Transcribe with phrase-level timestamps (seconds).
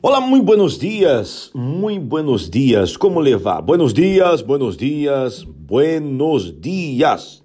[0.00, 3.60] Olá, muito buenos dias, muito buenos dias, como levar?
[3.60, 7.42] Buenos dias, buenos dias, buenos dias.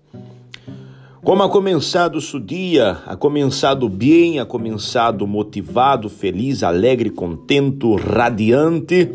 [1.24, 3.02] Como ha começado seu dia?
[3.08, 9.10] Ha começado bem, ha começado motivado, feliz, alegre, contento, radiante.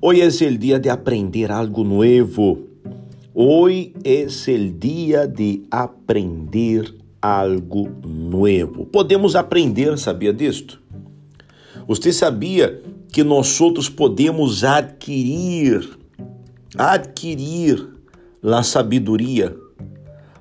[0.00, 2.68] Hoje é o dia de aprender algo novo.
[3.34, 8.86] Hoje é o dia de aprender algo novo.
[8.86, 10.81] Podemos aprender, sabia disto?
[11.86, 12.82] Você sabia
[13.12, 15.88] que nós outros podemos adquirir,
[16.76, 17.86] adquirir
[18.42, 19.54] a sabedoria,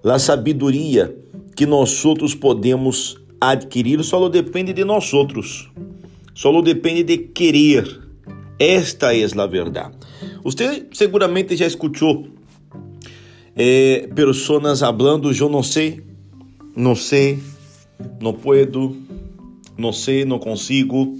[0.03, 1.15] a sabedoria
[1.55, 5.69] que nós outros podemos adquirir só depende de nós outros,
[6.33, 7.99] só depende de querer.
[8.57, 9.95] Esta é a verdade.
[10.43, 12.27] Você seguramente já escutou
[13.55, 16.01] eh, pessoas falando, eu não sei,
[16.75, 17.39] não sei,
[18.21, 18.95] não puedo,
[19.77, 21.19] não sei, não consigo.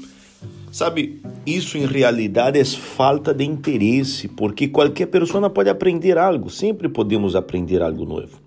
[0.72, 6.88] Sabe, isso em realidade é falta de interesse, porque qualquer pessoa pode aprender algo, sempre
[6.88, 8.40] podemos aprender algo novo.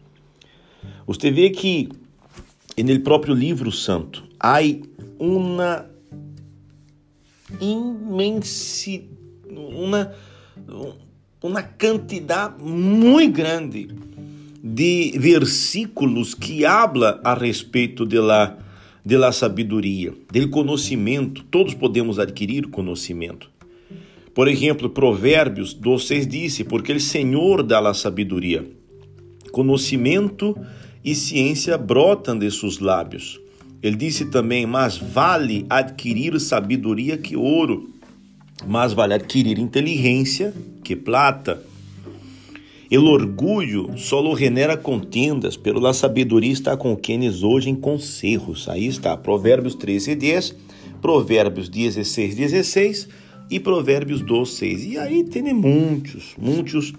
[1.07, 1.91] Você vê que
[2.83, 4.61] no próprio livro santo há
[5.19, 5.85] uma
[7.61, 9.11] imensidade,
[9.51, 10.13] uma,
[11.43, 13.89] uma quantidade muito grande
[14.63, 18.64] de versículos que habla a respeito de la
[19.05, 21.45] de la sabedoria, del conhecimento.
[21.51, 23.51] Todos podemos adquirir conhecimento.
[24.35, 28.67] Por exemplo, Provérbios 2,6 disse: Porque o Senhor dá a sabedoria.
[29.53, 30.57] Conhecimento
[31.05, 33.39] e ciência brotam de seus lábios.
[33.83, 37.91] Ele disse também: Mas vale adquirir sabedoria que ouro,
[38.67, 41.63] mas vale adquirir inteligência que plata.
[42.95, 48.69] El orgulho solo genera contendas, pero la sabedoria está com quienes hoje em conselhos.
[48.69, 50.57] Aí está, Provérbios 13, 10,
[51.03, 53.09] Provérbios 16, 16
[53.51, 54.85] e Provérbios 12, 6.
[54.85, 56.93] E aí tem muitos, muitos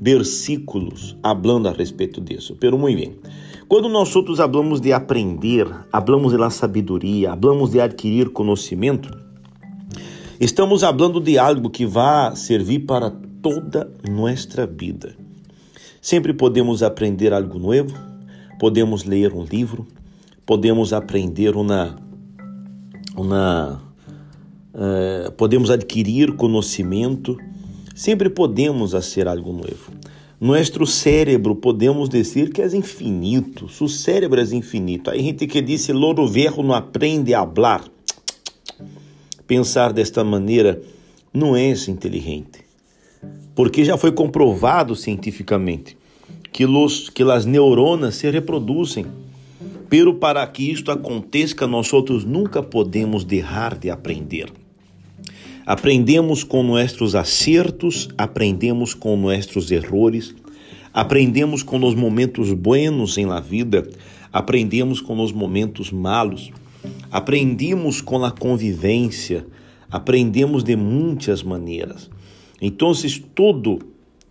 [0.00, 2.56] versículos falando a respeito disso.
[2.60, 3.16] Pero muito bem.
[3.66, 9.10] Quando nós outros hablamos de aprender, hablamos de la sabedoria, hablamos de adquirir conhecimento,
[10.38, 13.10] estamos falando de algo que vai servir para
[13.42, 15.23] toda nossa vida.
[16.04, 17.96] Sempre podemos aprender algo novo,
[18.60, 19.86] podemos ler um livro,
[20.44, 21.96] podemos aprender uma,
[23.16, 23.82] uma
[24.74, 27.38] uh, podemos adquirir conhecimento,
[27.94, 29.92] sempre podemos fazer algo novo.
[30.38, 35.08] Nosso cérebro podemos dizer que é infinito, seu cérebro é infinito.
[35.08, 37.82] Aí gente que disse, louro verro não aprende a falar.
[39.46, 40.82] Pensar desta maneira
[41.32, 42.63] não é inteligente
[43.54, 45.96] porque já foi comprovado cientificamente
[46.52, 49.06] que, los, que as neuronas se reproduzem.
[49.88, 54.52] Pero para que isto aconteça, nós outros nunca podemos deixar de aprender.
[55.66, 60.34] Aprendemos com nossos acertos, aprendemos com nossos errores,
[60.92, 63.88] aprendemos com os momentos buenos em la vida,
[64.32, 66.52] aprendemos com os momentos malos,
[67.10, 69.46] aprendemos com a convivência,
[69.90, 72.10] aprendemos de muitas maneiras.
[72.66, 72.92] Então,
[73.34, 73.78] todo,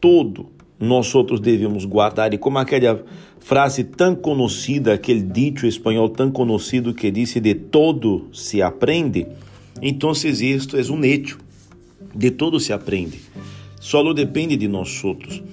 [0.02, 0.48] todo
[0.80, 2.34] nós outros devemos guardar.
[2.34, 3.06] E como aquela
[3.40, 9.28] frase tão conhecida, aquele dito espanhol tão conhecido que disse de todo se aprende,
[9.80, 11.38] então isto é um hecho.
[12.16, 13.22] De todo se aprende.
[13.80, 15.44] Só depende de nós outros.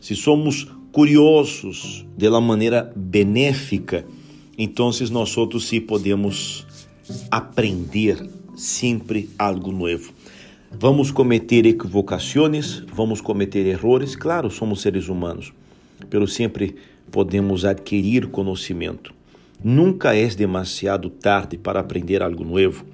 [0.00, 4.04] Se somos curiosos de la maneira benéfica,
[4.58, 6.66] então nós outros sim podemos
[7.30, 10.12] aprender sempre algo novo.
[10.76, 15.52] Vamos cometer equivocações, vamos cometer errores, claro, somos seres humanos,
[16.10, 16.74] pero sempre
[17.12, 19.14] podemos adquirir conhecimento.
[19.62, 22.84] Nunca é demasiado tarde para aprender algo novo,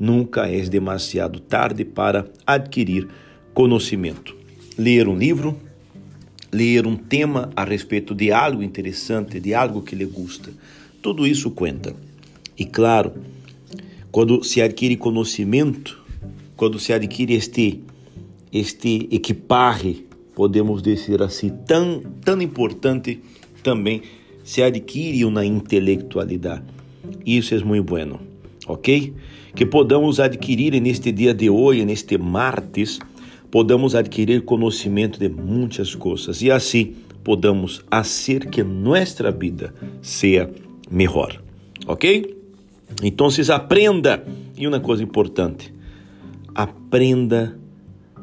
[0.00, 3.06] nunca é demasiado tarde para adquirir
[3.52, 4.34] conhecimento.
[4.78, 5.58] Ler um livro,
[6.50, 10.50] ler um tema a respeito de algo interessante, de algo que lhe gusta,
[11.02, 11.94] tudo isso conta.
[12.58, 13.12] E claro,
[14.10, 16.05] quando se adquire conhecimento,
[16.56, 17.82] quando se adquire este,
[18.52, 23.20] este equipaje, podemos dizer assim, tão, tão importante,
[23.62, 24.02] também
[24.42, 26.64] se adquire uma intelectualidade.
[27.24, 28.20] Isso é muito bueno,
[28.66, 29.12] ok?
[29.54, 32.98] Que podamos adquirir neste dia de hoje, neste martes,
[33.50, 36.94] podamos adquirir conhecimento de muitas coisas e assim
[37.24, 40.50] podamos fazer que nossa vida seja
[40.90, 41.42] melhor,
[41.86, 42.36] ok?
[43.02, 44.24] Então, aprenda.
[44.56, 45.72] E uma coisa importante,
[46.56, 47.58] aprenda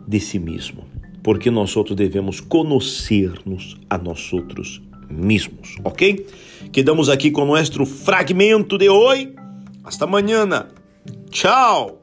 [0.08, 0.84] de si mesmo,
[1.22, 6.26] porque nós outros devemos conhecer-nos a nós outros mesmos, ok?
[6.72, 9.34] Quedamos aqui com nosso fragmento de hoje.
[9.84, 10.48] Hasta amanhã.
[11.30, 12.03] Tchau!